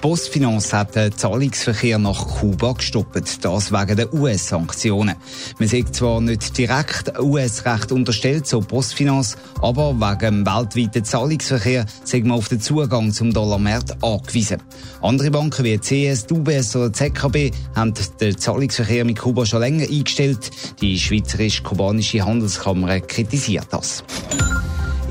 Postfinance 0.00 0.76
hat 0.76 0.94
den 0.94 1.12
Zahlungsverkehr 1.12 1.98
nach 1.98 2.24
Kuba 2.38 2.72
gestoppt, 2.72 3.44
das 3.44 3.72
wegen 3.72 3.96
der 3.96 4.14
US-Sanktionen. 4.14 5.16
Man 5.58 5.68
sieht 5.68 5.94
zwar 5.94 6.20
nicht 6.20 6.56
direkt 6.56 7.18
US-Recht 7.18 7.90
unterstellt, 7.90 8.46
so 8.46 8.60
Postfinance, 8.60 9.36
aber 9.60 9.94
wegen 9.94 10.44
dem 10.44 10.46
weltweiten 10.46 11.04
Zahlungsverkehr 11.04 11.84
sind 12.04 12.26
man 12.26 12.38
auf 12.38 12.48
den 12.48 12.60
Zugang 12.60 13.12
zum 13.12 13.32
Dollarmarkt 13.32 14.02
angewiesen. 14.02 14.62
Andere 15.02 15.32
Banken 15.32 15.64
wie 15.64 15.78
CS, 15.78 16.26
UBS 16.30 16.76
oder 16.76 16.92
ZKB 16.92 17.50
haben 17.74 17.92
den 18.20 18.38
Zahlungsverkehr 18.38 19.04
mit 19.04 19.18
Kuba 19.18 19.46
schon 19.46 19.60
länger 19.60 19.84
eingestellt. 19.84 20.50
Die 20.80 20.98
Schweizerisch-Kubanische 20.98 22.24
Handelskammer 22.24 23.00
kritisiert 23.00 23.66
das. 23.70 24.04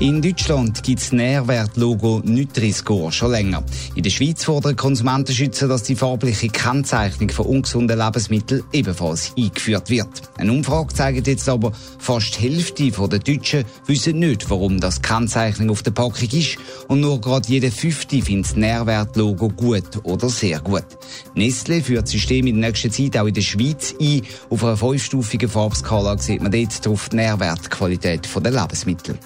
In 0.00 0.22
Deutschland 0.22 0.80
gibt 0.84 1.00
das 1.00 1.10
Nährwertlogo 1.10 2.22
Nutri-Score 2.24 3.10
schon 3.10 3.32
länger. 3.32 3.64
In 3.96 4.04
der 4.04 4.10
Schweiz 4.10 4.44
fordern 4.44 4.76
Konsumentenschützer, 4.76 5.66
dass 5.66 5.82
die 5.82 5.96
farbliche 5.96 6.46
Kennzeichnung 6.46 7.30
von 7.30 7.46
ungesunden 7.46 7.98
Lebensmitteln 7.98 8.62
ebenfalls 8.72 9.32
eingeführt 9.36 9.90
wird. 9.90 10.08
Eine 10.36 10.52
Umfrage 10.52 10.94
zeigt 10.94 11.26
jetzt 11.26 11.48
aber, 11.48 11.72
fast 11.98 12.36
die 12.36 12.48
Hälfte 12.48 12.92
der 12.92 13.18
Deutschen 13.18 13.64
wissen 13.86 14.20
nicht, 14.20 14.48
warum 14.48 14.78
das 14.78 15.02
Kennzeichnung 15.02 15.70
auf 15.70 15.82
der 15.82 15.90
Packung 15.90 16.28
ist 16.30 16.58
und 16.86 17.00
nur 17.00 17.20
gerade 17.20 17.48
jede 17.48 17.72
Fünfte 17.72 18.22
findet 18.22 18.52
das 18.52 18.56
Nährwertlogo 18.56 19.48
gut 19.48 19.98
oder 20.04 20.28
sehr 20.28 20.60
gut. 20.60 20.86
Nestle 21.34 21.82
führt 21.82 22.04
das 22.04 22.12
System 22.12 22.46
in 22.46 22.60
der 22.60 22.70
nächsten 22.70 22.92
Zeit 22.92 23.16
auch 23.16 23.26
in 23.26 23.34
der 23.34 23.40
Schweiz 23.40 23.96
ein. 24.00 24.22
Auf 24.48 24.62
einer 24.62 24.76
fünfstufigen 24.76 25.48
Farbskala 25.48 26.16
sieht 26.18 26.40
man 26.40 26.52
dort 26.52 26.86
drauf 26.86 27.08
die 27.08 27.16
Nährwertqualität 27.16 28.28
der 28.32 28.52
Lebensmittel. 28.52 29.18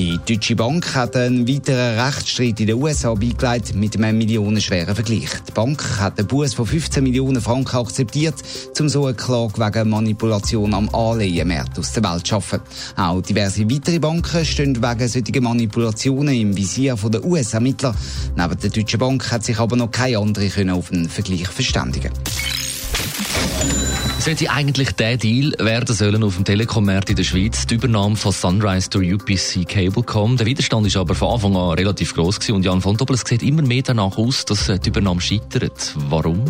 Die 0.00 0.18
Deutsche 0.26 0.56
Bank 0.56 0.94
hat 0.94 1.14
einen 1.14 1.46
weiteren 1.46 2.00
Rechtsstreit 2.00 2.58
in 2.58 2.68
den 2.68 2.82
USA 2.82 3.12
beigelegt 3.12 3.74
mit 3.74 3.98
einem 3.98 4.16
millionenschweren 4.16 4.94
Vergleich. 4.94 5.28
Die 5.46 5.52
Bank 5.52 5.84
hat 5.98 6.18
einen 6.18 6.26
Buß 6.26 6.54
von 6.54 6.64
15 6.64 7.02
Millionen 7.04 7.42
Franken 7.42 7.76
akzeptiert, 7.76 8.36
um 8.78 8.88
so 8.88 9.04
eine 9.04 9.14
Klage 9.14 9.60
wegen 9.60 9.90
Manipulation 9.90 10.72
am 10.72 10.88
Anleihenmarkt 10.94 11.78
aus 11.78 11.92
der 11.92 12.02
Welt 12.04 12.26
zu 12.26 12.30
schaffen. 12.30 12.60
Auch 12.96 13.20
diverse 13.20 13.70
weitere 13.70 13.98
Banken 13.98 14.42
stehen 14.46 14.82
wegen 14.82 15.06
solcher 15.06 15.40
Manipulationen 15.42 16.34
im 16.34 16.56
Visier 16.56 16.94
der 16.94 17.22
US-Ermittler. 17.22 17.94
Neben 18.38 18.58
der 18.58 18.70
Deutschen 18.70 19.00
Bank 19.00 19.30
hat 19.30 19.44
sich 19.44 19.58
aber 19.58 19.76
noch 19.76 19.90
keine 19.90 20.16
andere 20.16 20.72
auf 20.72 20.90
einen 20.90 21.10
Vergleich 21.10 21.48
verständigen 21.48 22.12
sollte 24.20 24.50
eigentlich 24.50 24.92
der 24.92 25.16
Deal 25.16 25.54
werden 25.58 25.94
sollen 25.94 26.22
auf 26.22 26.36
dem 26.36 26.44
Telekom-Markt 26.44 27.10
in 27.10 27.16
der 27.16 27.24
Schweiz, 27.24 27.66
die 27.66 27.76
Übernahme 27.76 28.16
von 28.16 28.32
Sunrise 28.32 28.90
durch 28.90 29.14
UPC 29.14 29.66
Cablecom. 29.66 30.36
Der 30.36 30.46
Widerstand 30.46 30.86
ist 30.86 30.96
aber 30.96 31.14
von 31.14 31.32
Anfang 31.34 31.56
an 31.56 31.70
relativ 31.70 32.14
groß 32.14 32.50
und 32.50 32.64
Jan 32.64 32.82
von 32.82 32.96
Doppel, 32.96 33.14
es 33.14 33.22
sieht 33.22 33.42
immer 33.42 33.62
mehr 33.62 33.82
danach 33.82 34.18
aus, 34.18 34.44
dass 34.44 34.66
die 34.66 34.88
Übernahme 34.88 35.20
scheitert. 35.20 35.94
Warum? 36.08 36.44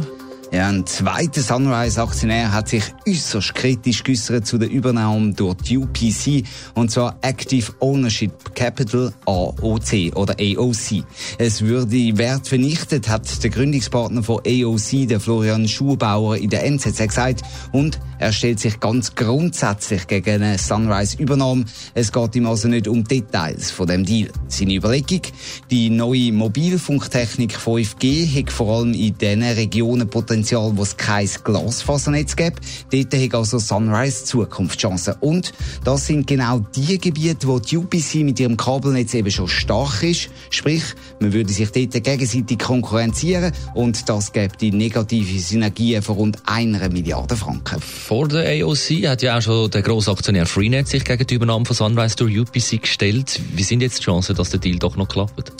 Ja, 0.52 0.68
ein 0.68 0.84
zweiter 0.84 1.42
Sunrise-Aktionär 1.42 2.52
hat 2.52 2.70
sich 2.70 2.82
äußerst 3.06 3.54
kritisch 3.54 4.02
geäußert 4.02 4.48
zu 4.48 4.58
der 4.58 4.68
Übernahme 4.68 5.32
durch 5.32 5.54
die 5.58 5.78
UPC, 5.78 6.44
und 6.74 6.90
zwar 6.90 7.16
Active 7.22 7.72
Ownership 7.78 8.52
Capital 8.56 9.12
AOC 9.26 10.16
oder 10.16 10.34
AOC. 10.40 11.04
Es 11.38 11.62
würde 11.62 12.18
Wert 12.18 12.48
vernichtet, 12.48 13.08
hat 13.08 13.44
der 13.44 13.50
Gründungspartner 13.50 14.24
von 14.24 14.40
AOC, 14.44 15.06
der 15.06 15.20
Florian 15.20 15.68
Schuhbauer, 15.68 16.36
in 16.38 16.50
der 16.50 16.64
NZZ 16.66 16.98
gesagt 16.98 17.42
und 17.70 18.00
er 18.18 18.32
stellt 18.32 18.58
sich 18.58 18.80
ganz 18.80 19.14
grundsätzlich 19.14 20.08
gegen 20.08 20.42
eine 20.42 20.58
Sunrise-Übernahme. 20.58 21.64
Es 21.94 22.10
geht 22.10 22.34
ihm 22.34 22.46
also 22.46 22.66
nicht 22.66 22.88
um 22.88 23.04
Details 23.04 23.70
von 23.70 23.86
dem 23.86 24.04
Deal. 24.04 24.30
Seine 24.48 24.74
Überlegung, 24.74 25.22
die 25.70 25.90
neue 25.90 26.32
Mobilfunktechnik 26.32 27.56
5G 27.56 28.26
hat 28.36 28.50
vor 28.50 28.78
allem 28.78 28.94
in 28.94 29.16
den 29.16 29.42
Regionen 29.42 30.10
Potenzial 30.10 30.39
Potenzial, 30.40 30.72
wo 30.74 30.82
es 30.82 30.96
kein 30.96 31.28
Glasfasernetz 31.44 32.34
gibt. 32.34 32.60
Dort 32.90 33.14
hat 33.14 33.34
also 33.34 33.58
Sunrise 33.58 34.24
Zukunftschancen. 34.24 35.16
Und 35.20 35.52
das 35.84 36.06
sind 36.06 36.26
genau 36.26 36.60
die 36.74 36.98
Gebiete, 36.98 37.46
wo 37.46 37.58
die 37.58 37.76
UPC 37.76 38.14
mit 38.24 38.40
ihrem 38.40 38.56
Kabelnetz 38.56 39.12
eben 39.12 39.30
schon 39.30 39.48
stark 39.48 40.02
ist. 40.02 40.30
Sprich, 40.48 40.82
man 41.20 41.34
würde 41.34 41.52
sich 41.52 41.70
dort 41.70 41.92
gegenseitig 42.02 42.58
konkurrenzieren 42.58 43.52
und 43.74 44.08
das 44.08 44.32
gibt 44.32 44.62
die 44.62 44.72
negative 44.72 45.38
Synergien 45.38 46.02
von 46.02 46.16
rund 46.16 46.38
einer 46.46 46.88
Milliarde 46.88 47.36
Franken. 47.36 47.78
Vor 47.80 48.26
der 48.26 48.64
AOC 48.64 49.06
hat 49.06 49.20
ja 49.20 49.36
auch 49.36 49.42
schon 49.42 49.70
der 49.70 49.82
grosse 49.82 50.10
Aktionär 50.10 50.46
Freenet 50.46 50.88
sich 50.88 51.04
gegen 51.04 51.26
die 51.26 51.34
Übernahme 51.34 51.66
von 51.66 51.76
Sunrise 51.76 52.16
durch 52.16 52.38
UPC 52.38 52.80
gestellt. 52.80 53.38
Wie 53.54 53.62
sind 53.62 53.82
jetzt 53.82 53.98
die 53.98 54.04
Chancen, 54.04 54.34
dass 54.36 54.48
der 54.48 54.60
Deal 54.60 54.78
doch 54.78 54.96
noch 54.96 55.08
klappt? 55.08 55.52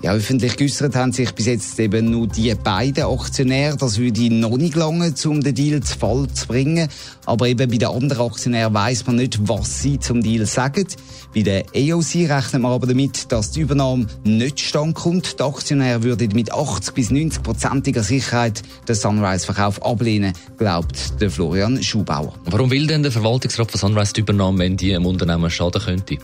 Ja, 0.00 0.12
öffentlich 0.12 0.56
geäußert 0.56 0.94
haben 0.94 1.10
sich 1.12 1.32
bis 1.32 1.46
jetzt 1.46 1.78
eben 1.80 2.08
nur 2.10 2.28
die 2.28 2.54
beiden 2.54 3.02
Aktionäre. 3.02 3.76
Das 3.76 3.98
würde 3.98 4.32
noch 4.32 4.56
nicht 4.56 4.76
lange, 4.76 5.12
um 5.24 5.40
den 5.40 5.54
Deal 5.56 5.82
zu 5.82 5.98
Fall 5.98 6.28
zu 6.32 6.46
bringen. 6.46 6.88
Aber 7.26 7.48
eben 7.48 7.68
bei 7.68 7.78
den 7.78 7.88
anderen 7.88 8.26
Aktionären 8.26 8.72
weiß 8.72 9.06
man 9.06 9.16
nicht, 9.16 9.48
was 9.48 9.82
sie 9.82 9.98
zum 9.98 10.22
Deal 10.22 10.46
sagen. 10.46 10.86
Bei 11.34 11.42
der 11.42 11.64
EOC 11.74 12.30
rechnet 12.30 12.62
man 12.62 12.72
aber 12.72 12.86
damit, 12.86 13.32
dass 13.32 13.50
die 13.50 13.62
Übernahme 13.62 14.06
nicht 14.22 14.60
stand 14.60 14.94
kommt. 14.94 15.40
Die 15.40 15.42
Aktionäre 15.42 16.04
würden 16.04 16.30
mit 16.32 16.52
80 16.52 16.94
bis 16.94 17.10
90 17.10 17.42
prozentiger 17.42 18.04
Sicherheit 18.04 18.62
den 18.86 18.94
Sunrise-Verkauf 18.94 19.82
ablehnen, 19.84 20.32
glaubt 20.58 21.20
der 21.20 21.28
Florian 21.28 21.82
Schubauer. 21.82 22.34
Warum 22.44 22.70
will 22.70 22.86
denn 22.86 23.02
der 23.02 23.10
Verwaltungsrat 23.10 23.72
von 23.72 23.80
Sunrise 23.80 24.12
die 24.12 24.20
Übernahme, 24.20 24.58
wenn 24.60 24.76
die 24.76 24.92
im 24.92 25.06
Unternehmen 25.06 25.50
schaden 25.50 25.82
könnte? 25.82 26.18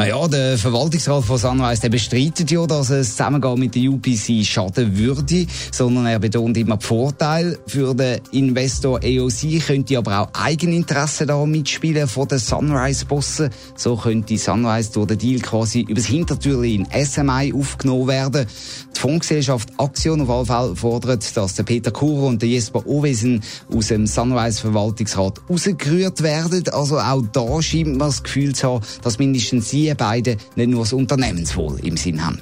Naja, 0.00 0.28
der 0.28 0.56
Verwaltungsrat 0.56 1.24
von 1.24 1.38
Sunrise 1.38 1.82
der 1.82 1.88
bestreitet 1.88 2.52
ja, 2.52 2.64
dass 2.68 2.90
es 2.90 3.16
Zusammengehen 3.16 3.58
mit 3.58 3.74
der 3.74 3.90
UPC 3.90 4.46
schaden 4.46 4.96
würde, 4.96 5.44
sondern 5.72 6.06
er 6.06 6.20
betont 6.20 6.56
immer 6.56 6.76
die 6.76 6.86
Vorteile. 6.86 7.58
Für 7.66 7.96
den 7.96 8.20
Investor 8.30 9.02
EOC 9.02 9.60
könnte 9.66 9.98
aber 9.98 10.20
auch 10.20 10.40
Eigeninteresse 10.40 11.26
da 11.26 11.44
mitspielen 11.44 12.06
von 12.06 12.28
den 12.28 12.38
Sunrise-Bossen. 12.38 13.50
So 13.74 13.96
könnte 13.96 14.38
Sunrise 14.38 14.92
durch 14.92 15.08
den 15.08 15.18
Deal 15.18 15.40
quasi 15.40 15.80
übers 15.80 16.06
Hintertürchen 16.06 16.86
in 16.92 17.04
SMI 17.04 17.52
aufgenommen 17.52 18.06
werden. 18.06 18.46
Die 18.94 19.00
Fondsgesellschaft 19.00 19.70
Aktion 19.78 20.20
auf 20.20 20.30
alle 20.30 20.46
Fälle 20.46 20.76
fordert, 20.76 21.36
dass 21.36 21.56
der 21.56 21.64
Peter 21.64 21.90
Kuro 21.90 22.28
und 22.28 22.40
der 22.40 22.48
Jesper 22.48 22.86
Owesen 22.86 23.42
aus 23.74 23.88
dem 23.88 24.06
Sunrise-Verwaltungsrat 24.06 25.40
rausgerührt 25.50 26.22
werden. 26.22 26.68
Also 26.68 27.00
auch 27.00 27.22
da 27.32 27.60
scheint 27.60 27.96
man 27.96 28.10
das 28.10 28.22
Gefühl 28.22 28.54
zu 28.54 28.68
haben, 28.68 28.84
dass 29.02 29.18
mindestens 29.18 29.70
sie 29.70 29.87
beide 29.94 30.36
nicht 30.56 30.70
nur 30.70 30.80
das 30.80 30.92
Unternehmenswohl 30.92 31.78
im 31.84 31.96
Sinn 31.96 32.24
haben. 32.24 32.38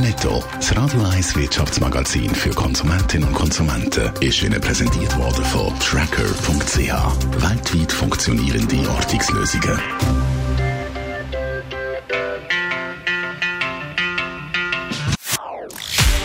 Netto, 0.00 0.42
das 0.56 0.76
Radio 0.76 1.02
1 1.04 1.36
Wirtschaftsmagazin 1.36 2.34
für 2.34 2.50
Konsumentinnen 2.50 3.28
und 3.28 3.34
Konsumenten, 3.34 4.10
ist 4.20 4.42
Ihnen 4.42 4.60
präsentiert 4.60 5.16
worden 5.18 5.44
von 5.44 5.72
Tracker.ch. 5.78 6.78
Weltweit 7.42 7.92
funktionierende 7.92 8.88
Ortungslösungen. 8.90 9.78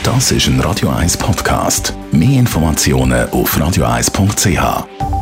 Das 0.03 0.31
ist 0.31 0.47
ein 0.47 0.59
Radio 0.61 0.89
1 0.89 1.17
Podcast. 1.17 1.93
Mehr 2.11 2.39
Informationen 2.39 3.29
auf 3.29 3.57
radio1.ch. 3.57 5.16